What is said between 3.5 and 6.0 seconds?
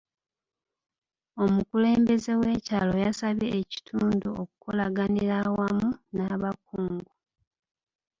ekitundu okukolaganira awamu